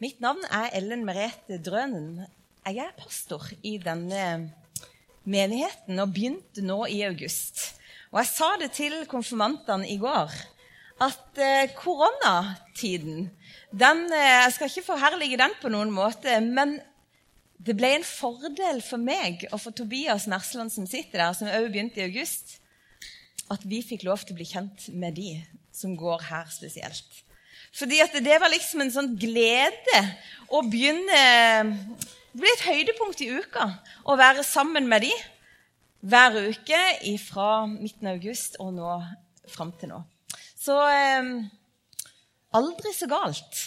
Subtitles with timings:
[0.00, 2.22] Mitt navn er Ellen Merete Drønen.
[2.64, 4.48] Jeg er pastor i denne
[5.28, 7.60] menigheten og begynte nå i august.
[8.08, 10.32] Og jeg sa det til konfirmantene i går
[11.04, 13.28] at eh, koronatiden
[13.76, 16.78] den, eh, Jeg skal ikke forherlige den på noen måte, men
[17.60, 21.68] det ble en fordel for meg og for Tobias Mersland, som sitter der, som også
[21.68, 22.56] begynte i august,
[23.52, 25.34] at vi fikk lov til å bli kjent med de
[25.76, 27.26] som går her spesielt.
[27.76, 30.00] Fordi det var liksom en sånn glede
[30.50, 31.20] å begynne
[32.30, 33.66] Det blir et høydepunkt i uka
[34.06, 35.12] å være sammen med de
[36.00, 36.80] hver uke
[37.20, 38.92] fra midten av august og nå
[39.50, 39.98] fram til nå.
[40.60, 41.30] Så eh,
[42.56, 43.64] aldri så galt.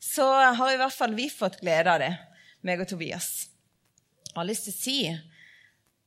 [0.00, 2.12] Så har i hvert fall vi fått glede av det,
[2.66, 3.46] meg og Tobias.
[4.26, 4.96] Jeg har lyst til å si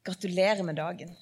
[0.03, 1.13] gratulerer med dagen.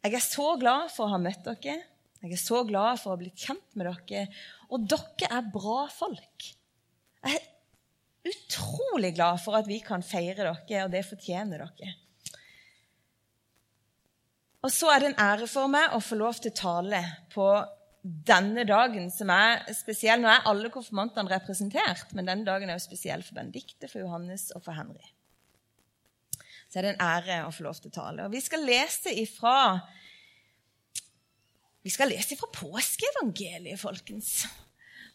[0.00, 1.80] Jeg er så glad for å ha møtt dere.
[2.20, 4.26] Jeg er så glad for å ha blitt kjent med dere.
[4.68, 6.50] Og dere er bra folk.
[7.24, 11.94] Jeg er utrolig glad for at vi kan feire dere, og det fortjener dere.
[14.60, 17.00] Og så er det en ære for meg å få lov til tale
[17.32, 17.46] på
[18.00, 20.20] denne dagen, som er spesiell.
[20.20, 24.50] Nå er alle konfirmantene representert, men denne dagen er jo spesiell for Benedicte, for Johannes
[24.56, 25.14] og for Henry.
[26.68, 28.28] Så er det en ære å få lov til å tale.
[28.28, 29.80] Og vi skal lese ifra
[31.84, 34.44] vi skal lese fra påskeevangeliet, folkens.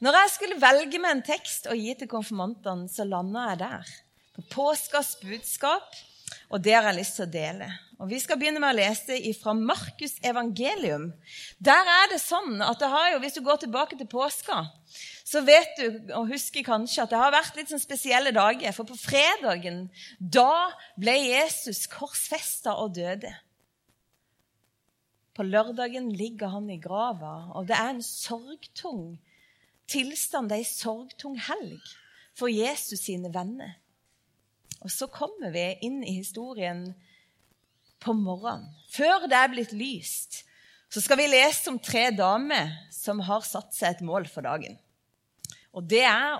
[0.04, 3.94] Når jeg skulle velge meg en tekst å gi til konfirmantene, så landa jeg der.
[4.36, 5.96] På påskas budskap,
[6.50, 7.70] og det har jeg lyst til å dele.
[8.02, 11.14] Og Vi skal begynne med å lese fra Markus' evangelium.
[11.64, 14.66] Der er det sånn at det har jo, Hvis du går tilbake til påska,
[15.24, 18.74] så vet du og husker kanskje at det har vært litt sånn spesielle dager.
[18.74, 23.32] For på fredagen, da ble Jesus korsfesta og døde.
[25.36, 29.18] På lørdagen ligger han i grava, og det er en sorgtung
[29.92, 30.50] tilstand.
[30.50, 31.82] Det er en sorgtung helg
[32.36, 33.76] for Jesus sine venner.
[34.86, 36.88] Og så kommer vi inn i historien
[38.04, 38.70] på morgenen.
[38.92, 40.44] Før det er blitt lyst,
[40.92, 44.78] så skal vi lese om tre damer som har satt seg et mål for dagen.
[45.76, 46.38] Og det er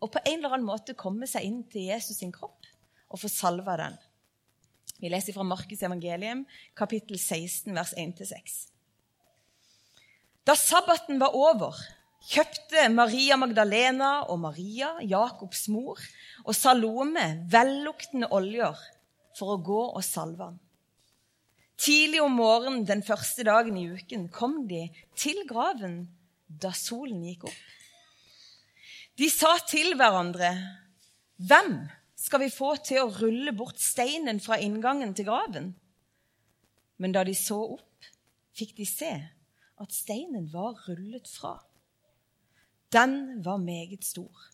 [0.00, 2.68] å på en eller annen måte komme seg inn til Jesus sin kropp
[3.10, 3.96] og få salva den.
[5.00, 6.44] Vi leser fra Markus evangelium,
[6.76, 8.56] kapittel 16, vers 1-6.
[10.44, 11.76] Da sabbaten var over,
[12.28, 16.00] kjøpte Maria Magdalena og Maria, Jakobs mor,
[16.44, 18.76] og Salome velluktende oljer
[19.38, 20.58] for å gå og salve ham.
[21.80, 24.82] Tidlig om morgenen den første dagen i uken kom de
[25.16, 26.02] til graven
[26.44, 27.60] da solen gikk opp.
[29.16, 30.50] De sa til hverandre,
[31.40, 31.88] 'Hvem
[32.20, 35.72] skal vi få til å rulle bort steinen fra inngangen til graven.
[37.00, 38.08] Men da de så opp,
[38.56, 39.12] fikk de se
[39.80, 41.56] at steinen var rullet fra.
[42.92, 44.50] Den var meget stor.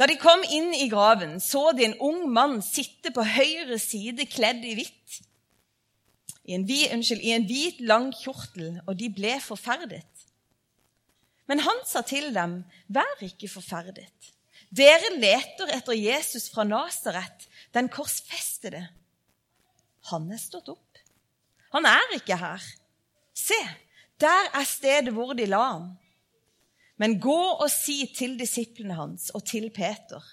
[0.00, 4.26] Da de kom inn i graven, så de en ung mann sitte på høyre side
[4.32, 5.20] kledd i hvitt.
[6.42, 10.02] I en, unnskyld, i en hvit, lang kjortel, og de ble forferdet.
[11.46, 14.32] Men han sa til dem, vær ikke forferdet.
[14.72, 17.44] Dere leter etter Jesus fra Nasaret,
[17.76, 18.86] den korsfestede.
[20.08, 21.00] Han er stått opp.
[21.76, 22.64] Han er ikke her.
[23.36, 23.58] Se,
[24.20, 25.90] der er stedet hvor de la ham.
[27.00, 30.24] Men gå og si til disiplene hans og til Peter.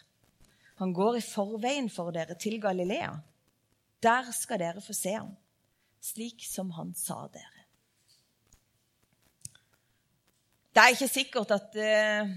[0.80, 3.12] Han går i forveien for dere til Galilea.
[4.04, 5.34] Der skal dere få se ham,
[6.00, 7.66] slik som han sa dere.
[10.72, 12.30] Det er ikke sikkert at uh,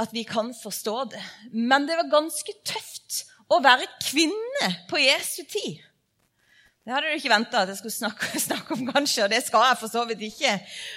[0.00, 1.22] at vi kan forstå det.
[1.52, 5.80] Men det var ganske tøft å være kvinne på Jesu tid.
[6.80, 9.66] Det hadde du ikke venta at jeg skulle snakke, snakke, om, kanskje, og det skal
[9.68, 10.54] jeg for så vidt ikke.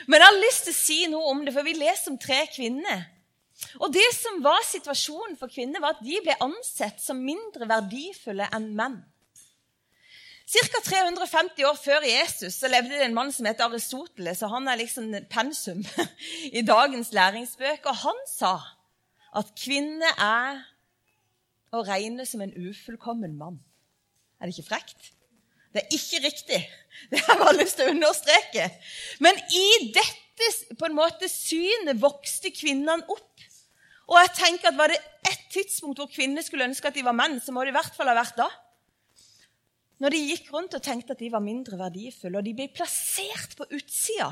[0.08, 2.44] Men jeg har lyst til å si noe om det, for vi leser om tre
[2.54, 3.10] kvinner.
[3.80, 8.48] Og det som var situasjonen for kvinner, var at de ble ansett som mindre verdifulle
[8.56, 9.02] enn menn.
[10.54, 10.80] Ca.
[10.86, 14.44] 350 år før Jesus så levde det en mann som het Aristoteles.
[14.44, 15.82] og Han er liksom pensum
[16.60, 17.90] i dagens læringsbøker.
[17.90, 18.58] Og han sa
[19.34, 20.62] at kvinne er
[21.74, 23.58] å regne som en ufullkommen mann.
[24.40, 25.14] Er det ikke frekt?
[25.74, 26.60] Det er ikke riktig.
[27.10, 28.68] Det har jeg bare lyst til å understreke.
[29.26, 33.48] Men i dette på en måte synet vokste kvinnene opp.
[34.12, 35.00] Og jeg tenker at Var det
[35.30, 37.96] ett tidspunkt hvor kvinner skulle ønske at de var menn, så må det i hvert
[37.96, 38.50] fall ha vært da.
[40.04, 43.54] Når de gikk rundt og tenkte at de var mindre verdifulle, og de ble plassert
[43.58, 44.30] på utsida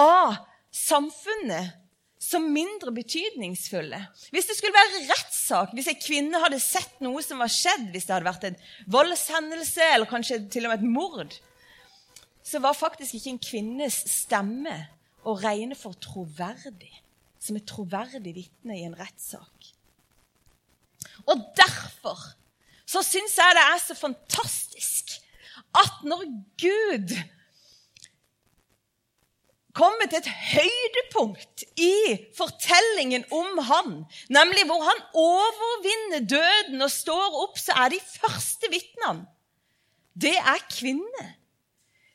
[0.00, 0.36] av
[0.74, 1.83] samfunnet
[2.24, 3.98] som mindre betydningsfulle.
[4.32, 8.08] Hvis det skulle være rettssak, hvis en kvinne hadde sett noe som var skjedd, hvis
[8.08, 8.58] det hadde vært en
[8.94, 11.36] voldshendelse eller kanskje til og med et mord,
[12.44, 14.76] så var faktisk ikke en kvinnes stemme
[15.24, 16.92] å regne for troverdig,
[17.40, 19.70] som et troverdig vitne i en rettssak.
[21.28, 22.20] Og derfor
[22.88, 25.14] så syns jeg det er så fantastisk
[25.74, 26.26] at når
[26.60, 27.14] Gud
[29.74, 33.94] kommer til et høydepunkt i fortellingen om han,
[34.32, 39.26] nemlig hvor han overvinner døden og står opp, så er de første vitnene
[40.14, 41.32] det er kvinner.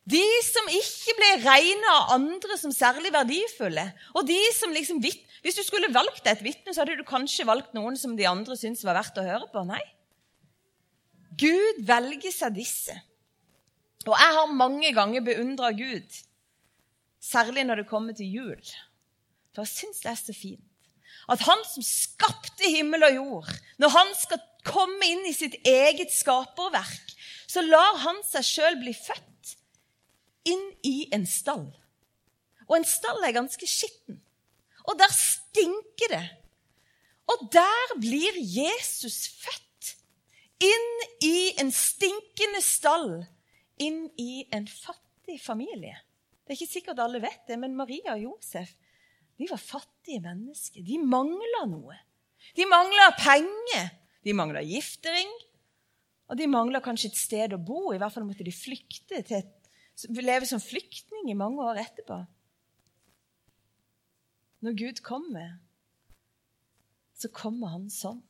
[0.10, 3.84] De som ikke ble regna av andre som særlig verdifulle.
[4.16, 5.04] Og de som liksom,
[5.44, 8.58] Hvis du skulle valgt et vitne, så hadde du kanskje valgt noen som de andre
[8.58, 9.64] syntes var verdt å høre på.
[9.68, 9.84] Nei.
[11.40, 12.96] Gud velger seg disse.
[14.08, 16.08] Og jeg har mange ganger beundra Gud
[17.20, 18.74] Særlig når det kommer til jul.
[19.54, 20.66] For jeg syns det er så fint.
[21.30, 26.14] At han som skapte himmel og jord, når han skal komme inn i sitt eget
[26.14, 27.14] skaperverk,
[27.50, 29.54] så lar han seg sjøl bli født
[30.50, 31.68] inn i en stall.
[32.70, 34.20] Og en stall er ganske skitten.
[34.88, 36.26] Og der stinker det.
[37.30, 39.96] Og der blir Jesus født.
[40.66, 40.88] Inn
[41.24, 43.12] i en stinkende stall.
[43.80, 45.98] Inn i en fattig familie.
[46.50, 48.72] Det er ikke sikkert alle vet det, men Maria og Josef
[49.38, 50.82] de var fattige mennesker.
[50.82, 51.94] De mangla noe.
[52.58, 53.92] De mangla penger.
[54.26, 55.30] De mangla giftering.
[56.26, 57.94] Og de mangla kanskje et sted å bo.
[57.94, 59.70] I hvert fall måtte de flykte til et,
[60.10, 62.18] leve som flyktning i mange år etterpå.
[64.66, 65.54] Når Gud kommer,
[67.14, 68.24] så kommer han sånn.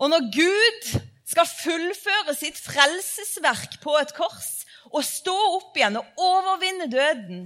[0.00, 0.90] Og når Gud
[1.28, 7.44] skal fullføre sitt frelsesverk på et kors, og stå opp igjen og overvinne døden,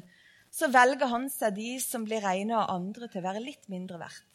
[0.54, 3.98] så velger han seg de som blir regna av andre til å være litt mindre
[3.98, 4.30] verdt.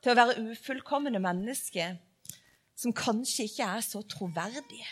[0.00, 1.98] Til å være ufullkomne mennesker
[2.78, 4.86] som kanskje ikke er så troverdige.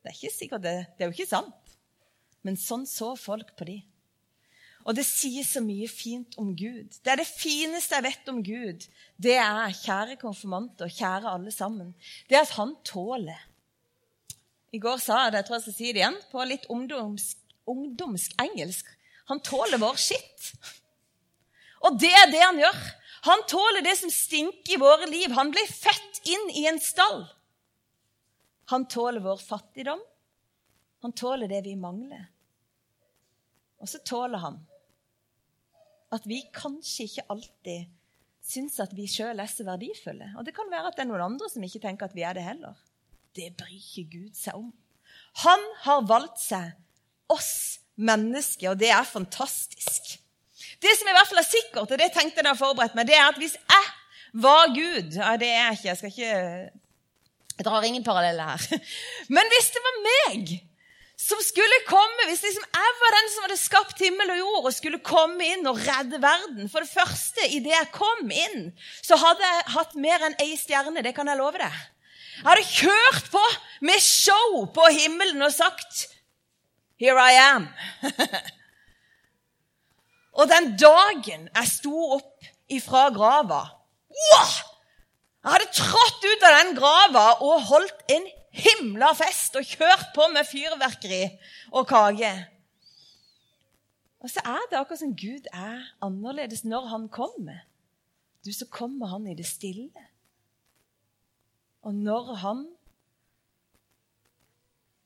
[0.00, 1.76] Det er ikke sikkert det, det er jo ikke sant,
[2.44, 3.78] men sånn så folk på de.
[4.88, 6.96] Og det sier så mye fint om Gud.
[7.04, 8.86] Det er det fineste jeg vet om Gud.
[9.20, 11.92] Det er, kjære konfirmanter, kjære alle sammen,
[12.28, 13.46] det er at han tåler
[14.70, 17.38] i går sa jeg det, jeg tror jeg skal si det igjen, på litt ungdomsk,
[17.70, 18.86] ungdomsk engelsk.
[19.30, 20.50] Han tåler vår skitt.
[21.86, 22.78] Og det er det han gjør.
[23.26, 25.32] Han tåler det som stinker i våre liv.
[25.34, 27.24] Han blir født inn i en stall.
[28.70, 30.02] Han tåler vår fattigdom.
[31.02, 32.28] Han tåler det vi mangler.
[33.80, 34.60] Og så tåler han
[36.14, 37.90] at vi kanskje ikke alltid
[38.44, 40.30] syns at vi sjøl er så verdifulle.
[40.38, 42.38] Og det kan være at det er noen andre som ikke tenker at vi er
[42.38, 42.78] det heller
[43.40, 44.70] det bryr ikke Gud seg om.
[45.44, 46.74] Han har valgt seg
[47.32, 50.16] oss mennesker, og det er fantastisk.
[50.80, 53.08] Det som i hvert fall er sikkert, og det tenkte jeg da jeg forberedte meg,
[53.08, 53.88] det er at hvis jeg
[54.32, 55.88] var Gud ja, Det er jeg ikke.
[55.88, 56.26] Jeg skal ikke
[57.58, 58.82] Jeg drar ingen paralleller her.
[59.34, 60.52] Men hvis det var meg
[61.20, 64.72] som skulle komme, hvis liksom jeg var den som hadde skapt himmel og jord og
[64.72, 68.70] skulle komme inn og redde verden For det første, idet jeg kom inn,
[69.04, 71.04] så hadde jeg hatt mer enn ei stjerne.
[71.04, 71.76] Det kan jeg love deg.
[72.44, 73.42] Hadde kjørt på
[73.84, 76.06] med show på himmelen og sagt
[77.00, 77.68] Here I am.
[80.38, 83.62] og den dagen jeg sto opp ifra grava
[84.10, 84.52] wow!
[85.40, 90.26] Jeg hadde trådt ut av den grava og holdt en himla fest og kjørt på
[90.34, 91.22] med fyrverkeri
[91.72, 92.32] og kake.
[94.20, 97.62] Og så er det akkurat som Gud er annerledes når han kommer.
[98.44, 99.88] Du, så kommer han i det stille.
[101.86, 102.64] Og når han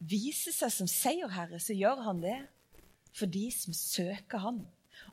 [0.04, 2.38] viser seg som seierherre, så gjør han det
[3.14, 4.64] for de som søker han.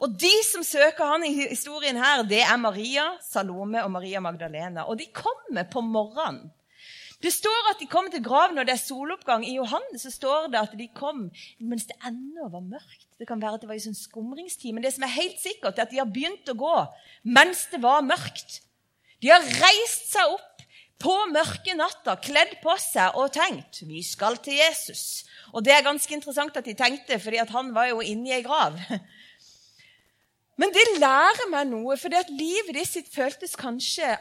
[0.01, 4.87] Og de som søker han i historien her, det er Maria, Salome og Maria Magdalena.
[4.89, 6.49] Og de kommer på morgenen.
[7.21, 9.43] Det står at de kom til graven når det er soloppgang.
[9.45, 11.27] I Johannes står det at de kom
[11.59, 13.05] mens det ennå var mørkt.
[13.21, 15.77] Det kan være at det var i sånn skumringstid, men det som er helt sikkert,
[15.77, 16.77] er at de har begynt å gå
[17.29, 18.63] mens det var mørkt.
[19.21, 20.50] De har reist seg opp
[21.01, 25.25] på mørke natta kledd på seg og tenkt vi skal til Jesus.
[25.51, 28.77] Og det er ganske interessant at de tenkte, fordi han var jo inni ei grav.
[30.61, 34.13] Men det lærer meg noe, for livet de sitt føltes kanskje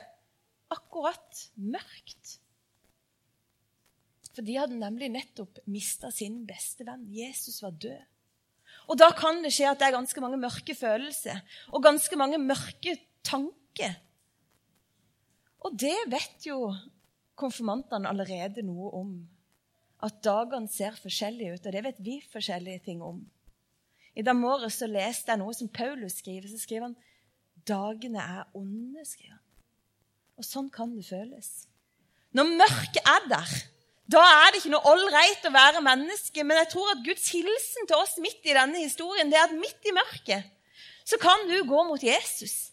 [0.72, 2.38] akkurat mørkt.
[4.30, 7.04] For de hadde nemlig nettopp mista sin beste venn.
[7.12, 8.06] Jesus var død.
[8.90, 12.40] Og da kan det skje at det er ganske mange mørke følelser og ganske mange
[12.42, 12.96] mørke
[13.26, 13.98] tanker
[15.60, 16.70] og det vet jo
[17.40, 19.12] konfirmantene allerede noe om.
[20.00, 23.20] At dagene ser forskjellige ut, og det vet vi forskjellige ting om.
[24.16, 26.48] I dag morges så leste jeg noe som Paulus skriver.
[26.48, 26.96] Så skriver han
[27.68, 29.04] dagene er onde.
[29.04, 29.44] skriver han.
[30.40, 31.50] Og sånn kan det føles.
[32.32, 33.60] Når mørket er der,
[34.10, 37.86] Da er det ikke noe ålreit å være menneske, men jeg tror at Guds hilsen
[37.86, 40.48] til oss midt i denne historien det er at midt i mørket
[41.06, 42.69] så kan du gå mot Jesus.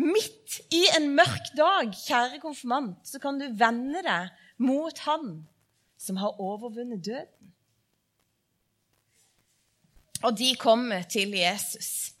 [0.00, 4.30] Midt i en mørk dag, kjære konfirmant, så kan du vende deg
[4.62, 5.42] mot Han
[6.00, 7.52] som har overvunnet døden.
[10.22, 12.12] Og de kommer til Jesus.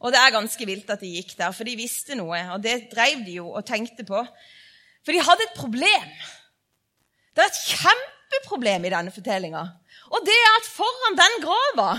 [0.00, 2.88] Og det er ganske vilt at de gikk der, for de visste noe, og det
[2.92, 4.22] drev de jo og tenkte på.
[5.04, 6.12] For de hadde et problem.
[7.34, 9.64] Det er et kjempeproblem i denne fortellinga.
[10.12, 11.90] Og det er at foran den grava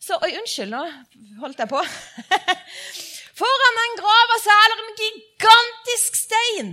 [0.00, 1.80] så, Oi, unnskyld, nå holdt jeg på.
[3.40, 6.72] Foran den grava så er det en gigantisk stein.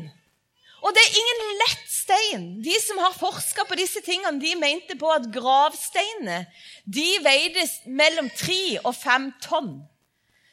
[0.84, 2.48] Og det er ingen lett stein.
[2.64, 6.44] De som har forska på disse tingene, de mente på at gravsteinene
[6.86, 9.80] de veide mellom tre og fem tonn.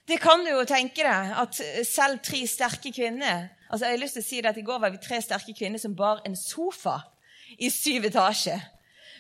[0.09, 4.15] Det kan du jo tenke deg, at selv tre sterke kvinner altså jeg har lyst
[4.19, 6.37] til å si det at I går var vi tre sterke kvinner som bar en
[6.39, 7.01] sofa
[7.59, 8.55] i syv etasje.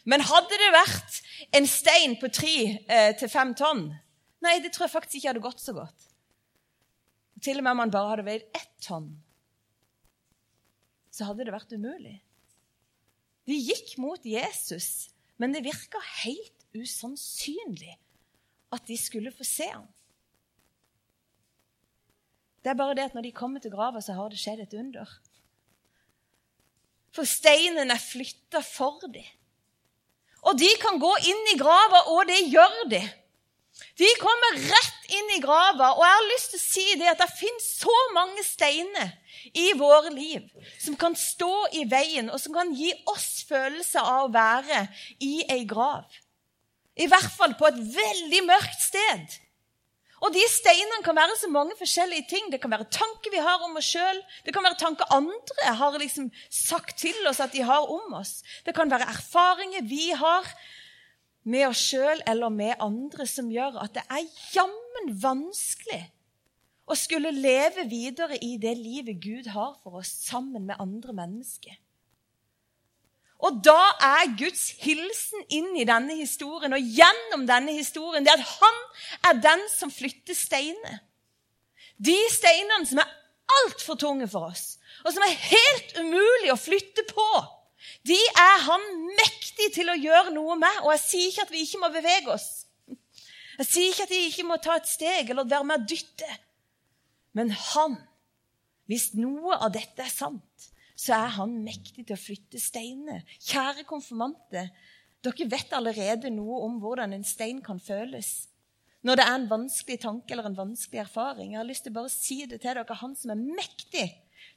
[0.07, 1.17] Men hadde det vært
[1.59, 3.89] en stein på tre eh, til fem tonn
[4.45, 6.04] Nei, det tror jeg faktisk ikke hadde gått så godt.
[7.45, 9.11] Til og med om han bare hadde veid ett tonn,
[11.13, 12.17] så hadde det vært umulig.
[13.45, 17.99] De gikk mot Jesus, men det virka helt usannsynlig
[18.75, 19.87] at de skulle få se ham.
[22.65, 24.77] Det er bare det at når de kommer til grava, så har det skjedd et
[24.81, 25.11] under.
[27.15, 29.27] For steinen er flytta for dem.
[30.49, 33.03] Og de kan gå inn i grava, og det gjør de.
[33.95, 37.21] De kommer rett inn i grava, og jeg har lyst til å si det at
[37.23, 39.13] det finnes så mange steiner
[39.55, 40.49] i våre liv
[40.83, 44.87] som kan stå i veien, og som kan gi oss følelse av å være
[45.23, 46.11] i ei grav.
[46.99, 49.39] I hvert fall på et veldig mørkt sted.
[50.25, 52.47] Og de steinene kan være så mange forskjellige ting.
[52.51, 54.23] Det kan være tanker vi har om oss sjøl.
[54.47, 58.39] Det kan være tanker andre har liksom sagt til oss at de har om oss.
[58.65, 60.49] Det kan være erfaringer vi har
[61.45, 66.03] med oss sjøl eller med andre som gjør at det er jammen vanskelig
[66.85, 71.79] å skulle leve videre i det livet Gud har for oss, sammen med andre mennesker.
[73.45, 78.47] Og da er Guds hilsen inn i denne historien og gjennom denne historien det at
[78.61, 78.79] han
[79.29, 81.01] er den som flytter steinene.
[82.01, 83.11] De steinene som er
[83.65, 87.27] altfor tunge for oss, og som er helt umulig å flytte på
[88.05, 88.85] de er han
[89.17, 90.83] mektig til å gjøre noe med.
[90.85, 92.49] Og jeg sier ikke at vi ikke må bevege oss.
[93.59, 96.31] Jeg sier ikke at vi ikke må ta et steg eller være med å dytte.
[97.35, 97.99] Men han,
[98.91, 103.23] hvis noe av dette er sant, så er han mektig til å flytte steinene.
[103.43, 104.69] Kjære konfirmante,
[105.25, 108.35] dere vet allerede noe om hvordan en stein kan føles
[109.05, 111.51] når det er en vanskelig tanke eller en vanskelig erfaring.
[111.53, 112.97] Jeg har lyst til bare å si det til dere.
[113.03, 114.07] Han som er mektig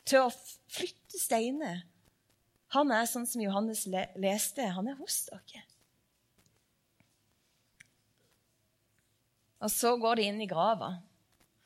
[0.08, 0.30] til å
[0.72, 1.82] flytte steiner
[2.76, 4.66] han er sånn som Johannes leste.
[4.76, 5.64] Han er hos dere.
[9.64, 10.92] Og så går de inn i grava,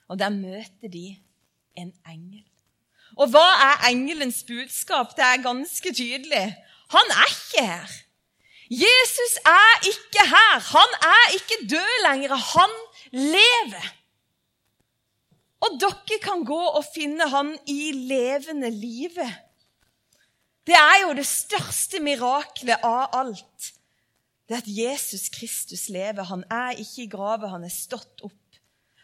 [0.08, 1.17] og der møter de
[1.75, 2.46] en engel.
[3.20, 5.12] Og hva er engelens budskap?
[5.17, 6.46] Det er ganske tydelig.
[6.93, 7.98] Han er ikke her.
[8.72, 10.62] Jesus er ikke her.
[10.72, 12.36] Han er ikke død lenger.
[12.53, 12.77] Han
[13.12, 13.89] lever.
[15.62, 19.50] Og dere kan gå og finne han i levende livet.
[20.68, 23.72] Det er jo det største miraklet av alt.
[24.46, 26.27] Det er at Jesus Kristus lever.
[26.30, 28.38] Han er ikke i grave, han er stått opp.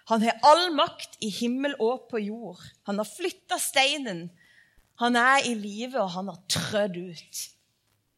[0.07, 2.61] Han har all makt i himmel og på jord.
[2.87, 4.27] Han har flytta steinen.
[5.01, 7.41] Han er i live, og han har trødd ut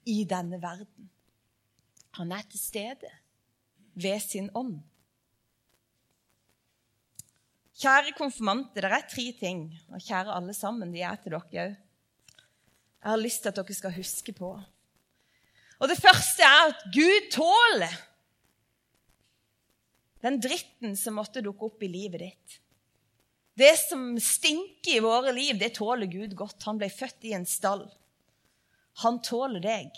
[0.10, 1.10] i denne verden.
[2.20, 3.10] Han er til stede
[3.96, 4.78] ved sin ånd.
[7.80, 11.78] Kjære konfirmante, det er tre ting, og kjære alle sammen, de er til dere òg
[13.00, 14.52] jeg har lyst til at dere skal huske på.
[15.80, 17.96] Og Det første er at Gud tåler
[20.20, 22.58] den dritten som måtte dukke opp i livet ditt.
[23.60, 26.64] Det som stinker i våre liv, det tåler Gud godt.
[26.68, 27.86] Han ble født i en stall.
[29.04, 29.96] Han tåler deg.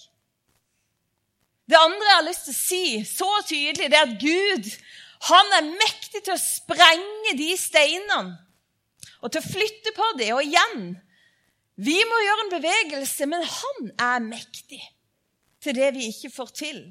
[1.65, 4.69] Det andre jeg har lyst til å si så tydelig, det er at Gud
[5.29, 8.39] han er mektig til å sprenge de steinene
[9.21, 10.33] og til å flytte på dem.
[10.37, 10.95] Og igjen
[11.79, 14.81] vi må gjøre en bevegelse, men han er mektig
[15.63, 16.81] til det vi ikke får til.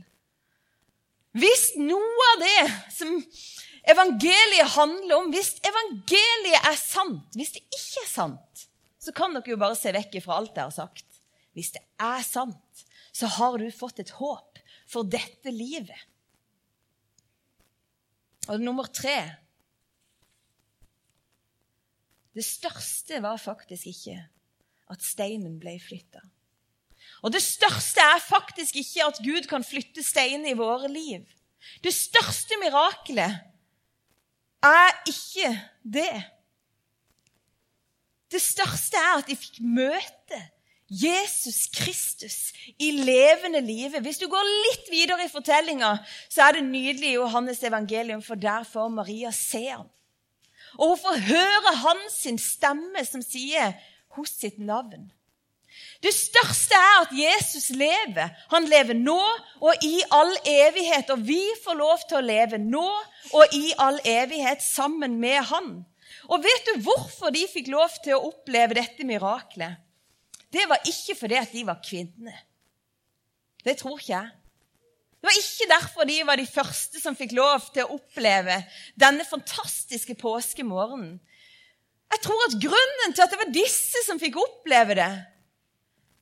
[1.36, 2.62] Hvis noe av det
[2.94, 3.12] som
[3.90, 8.64] evangeliet handler om, hvis evangeliet er sant, hvis det ikke er sant,
[9.00, 11.20] så kan dere jo bare se vekk fra alt jeg har sagt.
[11.56, 14.60] Hvis det er sant, så har du fått et håp
[14.90, 16.08] for dette livet.
[18.50, 19.18] Og nummer tre
[22.30, 24.14] Det største var faktisk ikke
[24.90, 26.22] at steinen ble flytta.
[27.22, 31.24] Og det største er faktisk ikke at Gud kan flytte steiner i våre liv.
[31.84, 33.40] Det største mirakelet
[34.64, 35.52] er ikke
[35.84, 36.22] det.
[38.30, 40.40] Det største er at de fikk møte
[40.90, 44.02] Jesus Kristus i levende livet.
[44.02, 45.96] Hvis du går litt videre i fortellinga,
[46.28, 49.86] så er det nydelig i Johannes evangelium, for der får Maria se ham.
[50.78, 53.74] Og hun får høre hans stemme som sier
[54.16, 55.10] hos sitt navn.
[56.02, 58.32] Det største er at Jesus lever.
[58.50, 59.20] Han lever nå
[59.60, 61.12] og i all evighet.
[61.14, 62.88] Og vi får lov til å leve nå
[63.36, 65.70] og i all evighet sammen med han.
[66.30, 69.78] Og vet du hvorfor de fikk lov til å oppleve dette miraklet?
[70.50, 72.36] Det var ikke fordi at de var kvinner.
[73.62, 74.30] Det tror ikke jeg.
[75.20, 78.56] Det var ikke derfor de var de første som fikk lov til å oppleve
[78.98, 81.18] denne fantastiske påskemorgenen.
[82.10, 85.10] Jeg tror at grunnen til at det var disse som fikk oppleve det,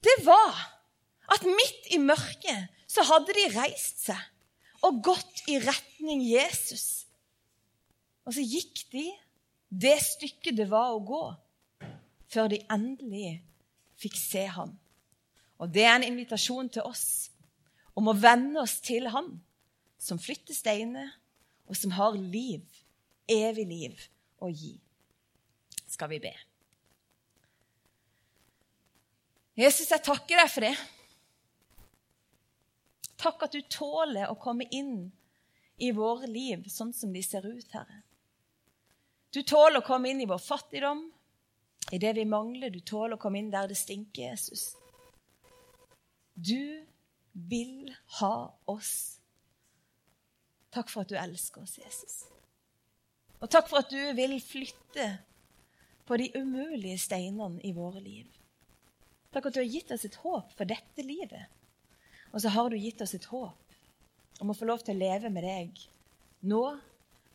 [0.04, 0.58] det var
[1.34, 7.08] at midt i mørket så hadde de reist seg og gått i retning Jesus.
[8.28, 9.08] Og så gikk de
[9.68, 11.24] det stykket det var å gå,
[12.28, 13.40] før de endelig
[14.00, 14.76] fikk se ham.
[15.58, 17.28] Og det er en invitasjon til oss
[17.98, 19.34] om å venne oss til ham
[19.98, 21.10] som flytter steiner,
[21.66, 22.62] og som har liv,
[23.28, 24.04] evig liv,
[24.40, 24.76] å gi.
[25.88, 26.34] Skal vi be.
[29.58, 30.74] Jesus, jeg takker deg for det.
[33.18, 35.08] Takk at du tåler å komme inn
[35.82, 38.02] i våre liv sånn som de ser ut, Herre.
[39.34, 41.02] Du tåler å komme inn i vår fattigdom,
[41.92, 42.70] i det vi mangler.
[42.70, 44.70] Du tåler å komme inn der det stinker, Jesus.
[46.34, 46.84] Du
[47.32, 47.90] vil
[48.20, 48.34] ha
[48.70, 49.18] oss.
[50.74, 52.18] Takk for at du elsker oss, Jesus.
[53.38, 55.10] Og takk for at du vil flytte
[56.08, 58.26] på de umulige steinene i våre liv.
[59.32, 61.52] Takk at du har gitt oss et håp for dette livet.
[62.32, 65.30] Og så har du gitt oss et håp om å få lov til å leve
[65.32, 65.84] med deg
[66.48, 66.64] nå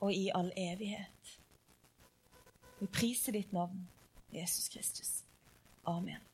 [0.03, 1.33] og i all evighet.
[2.81, 3.85] Vi priser ditt navn,
[4.33, 5.15] Jesus Kristus.
[5.87, 6.32] Amen.